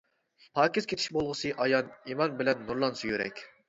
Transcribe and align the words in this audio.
پاكىز 0.59 0.87
كېتىش 0.93 1.05
بولغۇسى 1.19 1.53
ئايان، 1.59 1.95
ئىمان 2.09 2.37
بىلەن 2.43 2.69
نۇرلانسا 2.69 3.11
يۈرەك. 3.15 3.51